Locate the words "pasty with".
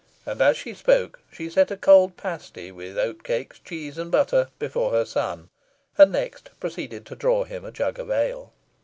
2.17-2.97